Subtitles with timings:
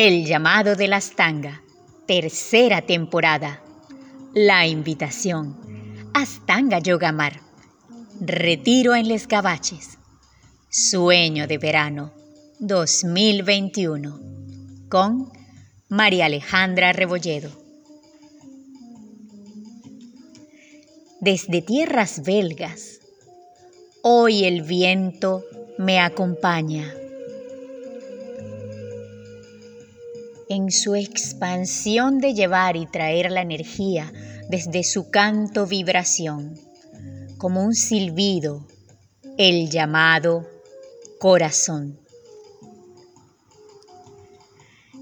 [0.00, 1.60] El llamado de la Astanga,
[2.06, 3.60] tercera temporada.
[4.32, 5.56] La invitación.
[6.14, 7.40] Astanga Yogamar.
[8.20, 9.98] Retiro en Les Gabaches.
[10.70, 12.12] Sueño de verano
[12.60, 14.20] 2021.
[14.88, 15.32] Con
[15.88, 17.50] María Alejandra Rebolledo.
[21.20, 23.00] Desde tierras belgas,
[24.02, 25.42] hoy el viento
[25.76, 26.94] me acompaña.
[30.50, 34.10] En su expansión de llevar y traer la energía
[34.48, 36.58] desde su canto vibración,
[37.36, 38.66] como un silbido,
[39.36, 40.48] el llamado
[41.20, 41.98] corazón.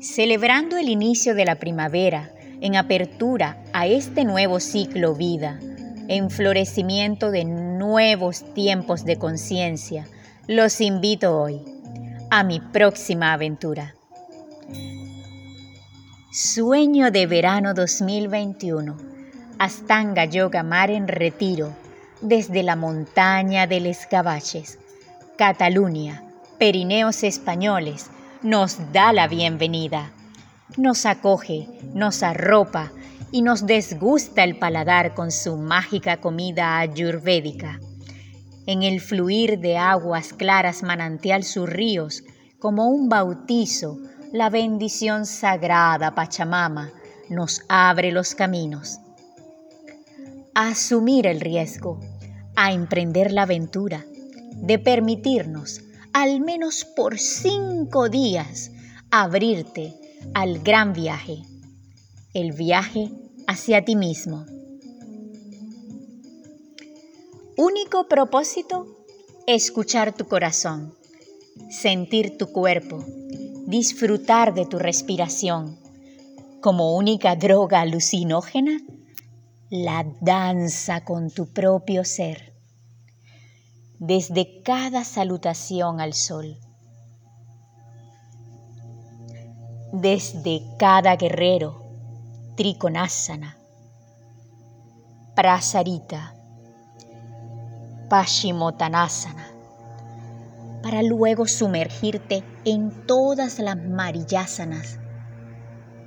[0.00, 5.60] Celebrando el inicio de la primavera, en apertura a este nuevo ciclo vida,
[6.08, 10.08] en florecimiento de nuevos tiempos de conciencia,
[10.48, 11.62] los invito hoy
[12.30, 13.94] a mi próxima aventura.
[16.38, 18.94] Sueño de verano 2021.
[19.58, 21.74] Astanga Yoga Mar en retiro
[22.20, 24.06] desde la montaña de Les
[25.38, 26.24] Cataluña,
[26.58, 28.10] Perineos españoles,
[28.42, 30.12] nos da la bienvenida.
[30.76, 32.92] Nos acoge, nos arropa
[33.32, 37.80] y nos desgusta el paladar con su mágica comida ayurvédica.
[38.66, 42.24] En el fluir de aguas claras manantial sus ríos,
[42.58, 43.96] como un bautizo,
[44.32, 46.92] la bendición sagrada Pachamama
[47.28, 48.98] nos abre los caminos.
[50.54, 52.00] Asumir el riesgo,
[52.56, 54.04] a emprender la aventura
[54.54, 58.70] de permitirnos, al menos por cinco días,
[59.10, 59.94] abrirte
[60.34, 61.42] al gran viaje,
[62.32, 63.10] el viaje
[63.46, 64.46] hacia ti mismo.
[67.56, 68.86] Único propósito,
[69.46, 70.94] escuchar tu corazón,
[71.70, 73.04] sentir tu cuerpo,
[73.66, 75.78] disfrutar de tu respiración.
[76.62, 78.78] Como única droga alucinógena,
[79.70, 82.54] la danza con tu propio ser.
[83.98, 86.58] Desde cada salutación al sol.
[89.92, 91.82] Desde cada guerrero,
[92.56, 93.56] Trikonasana,
[95.34, 96.34] Prasarita,
[98.08, 99.55] Pashimotanasana,
[100.86, 105.00] para luego sumergirte en todas las marillasanas,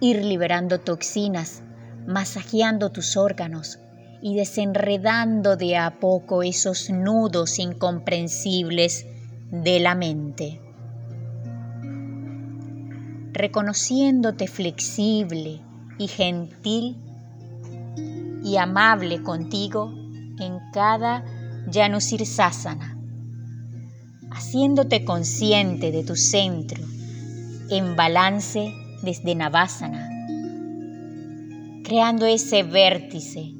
[0.00, 1.64] ir liberando toxinas,
[2.06, 3.80] masajeando tus órganos
[4.22, 9.04] y desenredando de a poco esos nudos incomprensibles
[9.50, 10.60] de la mente.
[13.32, 15.60] Reconociéndote flexible,
[15.98, 17.02] y gentil
[18.44, 19.92] y amable contigo
[20.38, 21.24] en cada
[21.68, 22.97] Janusirsasana,
[24.38, 26.84] haciéndote consciente de tu centro
[27.70, 28.72] en balance
[29.02, 30.08] desde Navasana,
[31.82, 33.52] creando ese vértice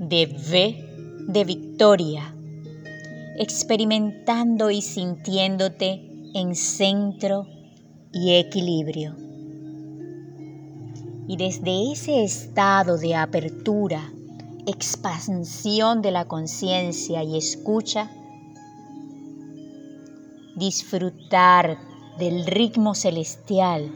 [0.00, 2.34] de V de victoria,
[3.38, 6.02] experimentando y sintiéndote
[6.34, 7.46] en centro
[8.12, 9.14] y equilibrio.
[11.28, 14.12] Y desde ese estado de apertura,
[14.66, 18.10] expansión de la conciencia y escucha,
[20.56, 21.78] disfrutar
[22.18, 23.90] del ritmo celestial,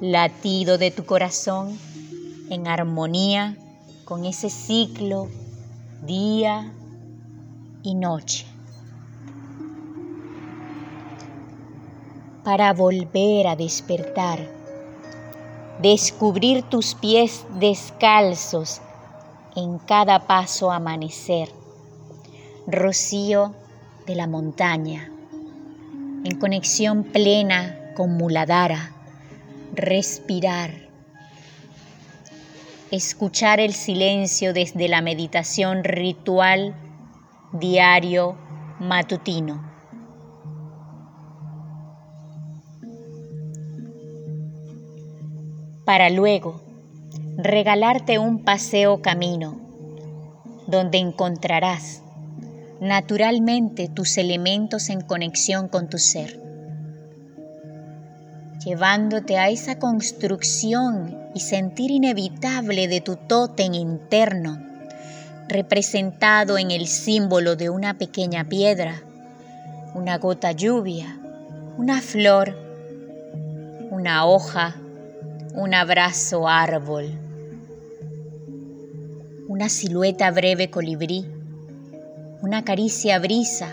[0.00, 1.78] latido de tu corazón
[2.50, 3.56] en armonía
[4.04, 5.28] con ese ciclo
[6.06, 6.72] día
[7.82, 8.46] y noche.
[12.44, 14.62] Para volver a despertar
[15.82, 18.80] descubrir tus pies descalzos
[19.56, 21.52] en cada paso amanecer,
[22.68, 23.52] rocío
[24.06, 25.10] de la montaña,
[26.24, 28.92] en conexión plena con Muladhara,
[29.74, 30.70] respirar,
[32.90, 36.74] escuchar el silencio desde la meditación ritual
[37.52, 38.36] diario
[38.80, 39.72] matutino.
[45.84, 46.60] para luego
[47.36, 49.60] regalarte un paseo camino
[50.66, 52.01] donde encontrarás
[52.82, 56.40] naturalmente tus elementos en conexión con tu ser,
[58.64, 64.60] llevándote a esa construcción y sentir inevitable de tu tótem interno,
[65.48, 69.00] representado en el símbolo de una pequeña piedra,
[69.94, 71.20] una gota lluvia,
[71.78, 72.58] una flor,
[73.92, 74.74] una hoja,
[75.54, 77.12] un abrazo árbol,
[79.46, 81.31] una silueta breve colibrí,
[82.42, 83.68] una caricia brisa,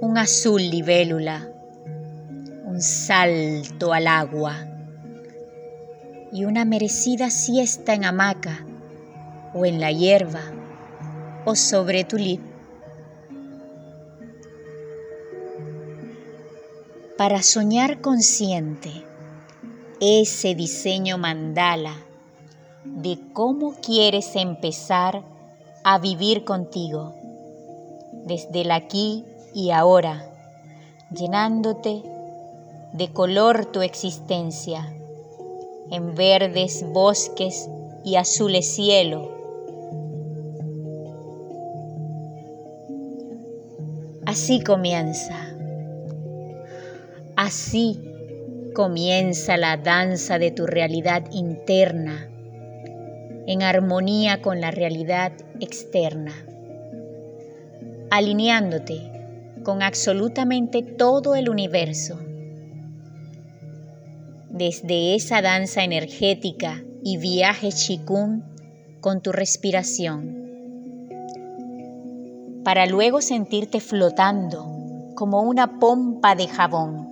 [0.00, 1.46] un azul libélula,
[2.64, 4.56] un salto al agua
[6.32, 8.64] y una merecida siesta en hamaca
[9.52, 10.40] o en la hierba
[11.44, 12.40] o sobre tu lip.
[17.18, 19.04] Para soñar consciente
[20.00, 21.92] ese diseño mandala
[22.86, 25.22] de cómo quieres empezar
[25.84, 27.14] a vivir contigo,
[28.24, 29.24] desde el aquí
[29.54, 30.24] y ahora,
[31.10, 32.02] llenándote
[32.92, 34.92] de color tu existencia,
[35.90, 37.68] en verdes bosques
[38.04, 39.30] y azules cielo.
[44.24, 45.36] Así comienza,
[47.36, 48.00] así
[48.74, 52.28] comienza la danza de tu realidad interna
[53.46, 56.32] en armonía con la realidad externa,
[58.12, 59.10] alineándote
[59.64, 62.20] con absolutamente todo el universo.
[64.50, 68.44] Desde esa danza energética y viaje chikun
[69.00, 70.42] con tu respiración,
[72.62, 77.08] para luego sentirte flotando como una pompa de jabón,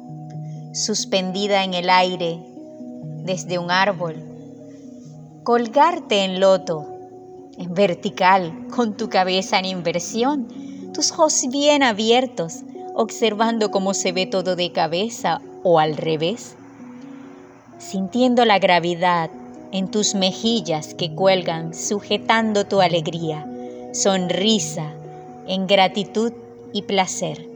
[0.75, 2.41] suspendida en el aire
[3.25, 4.17] desde un árbol
[5.45, 6.87] colgarte en loto,
[7.57, 10.60] en vertical, con tu cabeza en inversión,
[10.93, 12.61] tus ojos bien abiertos,
[12.95, 16.57] observando cómo se ve todo de cabeza o al revés,
[17.79, 19.31] sintiendo la gravedad
[19.73, 23.47] en tus mejillas que cuelgan sujetando tu alegría,
[23.93, 24.93] sonrisa,
[25.47, 26.33] en gratitud
[26.73, 27.49] y placer.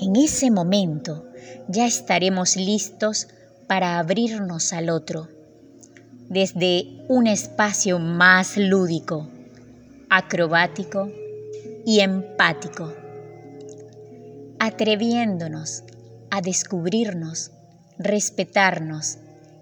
[0.00, 1.24] En ese momento
[1.68, 3.28] ya estaremos listos
[3.66, 5.28] para abrirnos al otro
[6.32, 9.28] desde un espacio más lúdico,
[10.14, 11.10] acrobático
[11.86, 12.92] y empático,
[14.58, 15.84] atreviéndonos
[16.30, 17.50] a descubrirnos,
[17.96, 19.16] respetarnos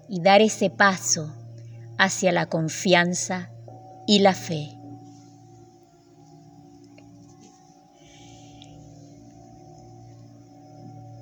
[0.09, 1.33] y dar ese paso
[1.97, 3.49] hacia la confianza
[4.05, 4.77] y la fe.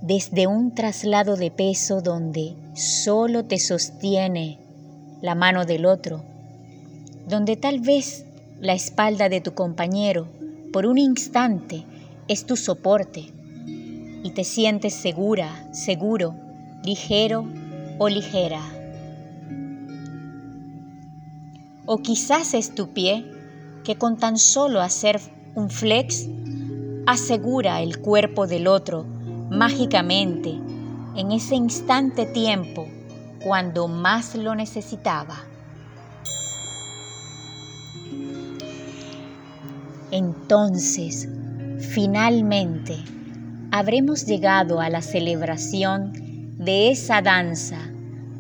[0.02, 4.58] desde un traslado de peso donde solo te sostiene
[5.22, 6.24] la mano del otro,
[7.28, 8.26] donde tal vez
[8.62, 10.28] la espalda de tu compañero
[10.74, 11.86] por un instante
[12.28, 13.32] es tu soporte
[13.66, 16.36] y te sientes segura, seguro,
[16.84, 17.46] ligero
[17.98, 18.62] o ligera.
[21.86, 23.26] O quizás es tu pie
[23.84, 25.20] que con tan solo hacer
[25.56, 26.28] un flex
[27.08, 29.06] asegura el cuerpo del otro
[29.50, 30.52] mágicamente
[31.16, 32.88] en ese instante tiempo
[33.44, 35.38] cuando más lo necesitaba.
[40.12, 41.30] Entonces,
[41.80, 42.96] finalmente,
[43.72, 47.78] habremos llegado a la celebración de esa danza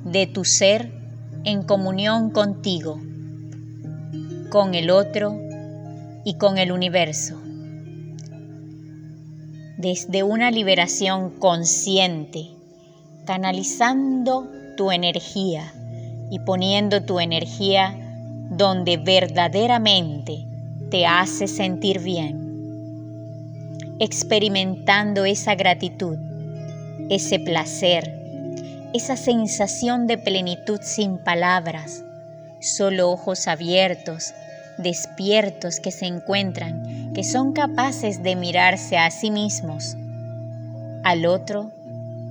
[0.04, 0.92] de tu ser
[1.44, 3.00] en comunión contigo,
[4.50, 5.39] con el otro
[6.25, 7.39] y con el universo.
[9.77, 12.50] Desde una liberación consciente,
[13.25, 15.71] canalizando tu energía
[16.31, 17.95] y poniendo tu energía
[18.50, 20.48] donde verdaderamente
[20.89, 26.18] te hace sentir bien, experimentando esa gratitud,
[27.09, 28.16] ese placer,
[28.94, 32.04] esa sensación de plenitud sin palabras,
[32.59, 34.33] solo ojos abiertos
[34.80, 39.97] despiertos que se encuentran, que son capaces de mirarse a sí mismos,
[41.04, 41.71] al otro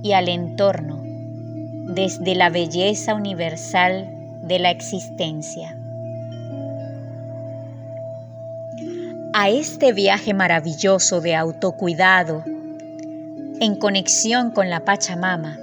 [0.01, 0.99] y al entorno,
[1.93, 4.09] desde la belleza universal
[4.43, 5.78] de la existencia.
[9.31, 12.43] A este viaje maravilloso de autocuidado,
[13.59, 15.59] en conexión con la Pachamama,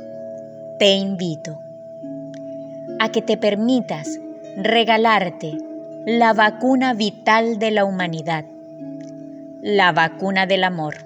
[0.78, 1.58] te invito
[3.00, 4.20] a que te permitas
[4.56, 5.58] regalarte
[6.06, 8.44] la vacuna vital de la humanidad,
[9.62, 10.99] la vacuna del amor,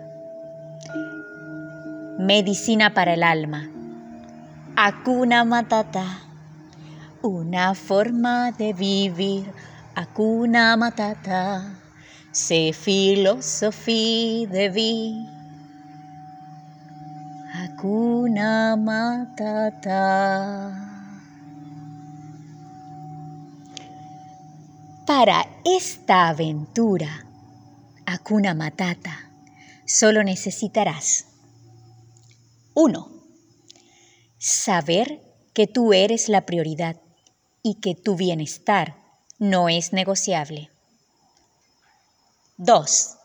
[2.18, 3.70] medicina para el alma,
[4.76, 6.04] Akuna Matata,
[7.22, 9.50] una forma de vivir,
[9.94, 11.64] Akuna Matata,
[12.32, 15.40] se filosofía de vida.
[17.52, 20.06] Akuna Matata.
[25.06, 27.26] Para esta aventura,
[28.06, 29.30] Akuna Matata,
[29.84, 31.26] solo necesitarás
[32.74, 33.08] 1.
[34.38, 35.20] Saber
[35.52, 36.96] que tú eres la prioridad
[37.62, 38.96] y que tu bienestar
[39.38, 40.69] no es negociable.
[42.62, 43.16] 2.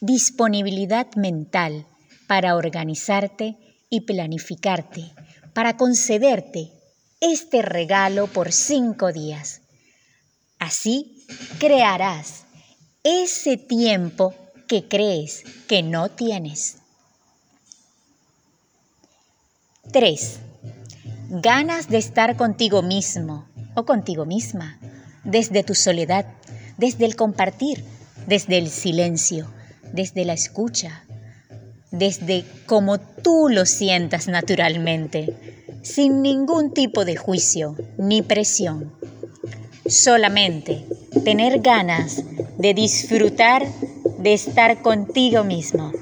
[0.00, 1.86] Disponibilidad mental
[2.26, 3.56] para organizarte
[3.88, 5.12] y planificarte,
[5.52, 6.72] para concederte
[7.20, 9.60] este regalo por cinco días.
[10.58, 11.24] Así
[11.60, 12.46] crearás
[13.04, 14.34] ese tiempo
[14.66, 16.78] que crees que no tienes.
[19.92, 20.40] 3.
[21.30, 24.80] Ganas de estar contigo mismo o contigo misma,
[25.22, 26.26] desde tu soledad,
[26.76, 27.84] desde el compartir,
[28.28, 29.48] desde el silencio,
[29.94, 31.02] desde la escucha,
[31.90, 35.34] desde como tú lo sientas naturalmente,
[35.82, 38.92] sin ningún tipo de juicio ni presión.
[39.86, 40.84] Solamente
[41.24, 42.22] tener ganas
[42.58, 43.66] de disfrutar
[44.18, 45.92] de estar contigo mismo,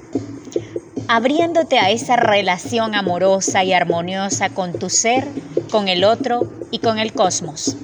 [1.07, 5.25] abriéndote a esa relación amorosa y armoniosa con tu ser,
[5.71, 7.77] con el otro y con el cosmos.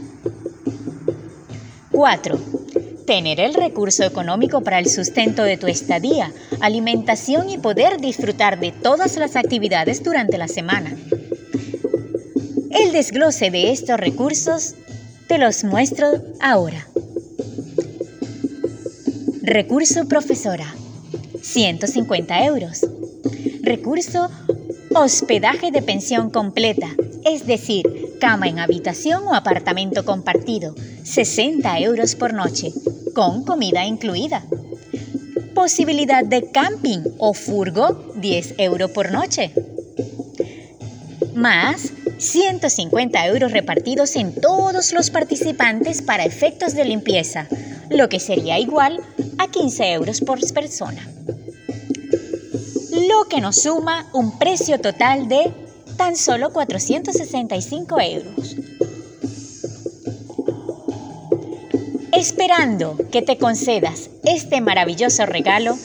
[1.91, 2.62] 4.
[3.05, 6.31] Tener el recurso económico para el sustento de tu estadía,
[6.61, 10.95] alimentación y poder disfrutar de todas las actividades durante la semana.
[12.71, 14.75] El desglose de estos recursos
[15.27, 16.07] te los muestro
[16.39, 16.87] ahora.
[19.41, 20.73] Recurso profesora,
[21.41, 22.85] 150 euros.
[23.61, 24.29] Recurso
[24.95, 26.87] hospedaje de pensión completa,
[27.25, 32.71] es decir, cama en habitación o apartamento compartido, 60 euros por noche,
[33.13, 34.43] con comida incluida.
[35.53, 39.53] Posibilidad de camping o furgo, 10 euros por noche.
[41.35, 47.47] Más 150 euros repartidos en todos los participantes para efectos de limpieza,
[47.89, 48.99] lo que sería igual
[49.37, 51.07] a 15 euros por persona.
[53.07, 55.51] Lo que nos suma un precio total de
[55.97, 58.55] tan solo 465 euros.
[62.23, 65.77] Esperando que te concedas este maravilloso regalo,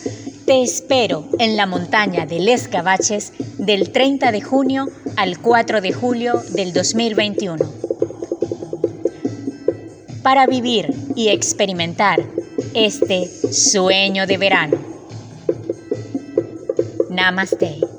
[0.47, 5.93] te espero en la montaña de Les Cavaches del 30 de junio al 4 de
[5.93, 7.57] julio del 2021.
[10.23, 12.23] Para vivir y experimentar
[12.73, 14.79] este sueño de verano.
[17.11, 17.98] Namaste.